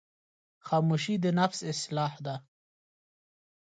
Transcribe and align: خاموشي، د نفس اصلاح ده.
خاموشي، 0.67 1.15
د 1.23 1.25
نفس 1.39 1.59
اصلاح 1.73 2.13
ده. 2.25 2.35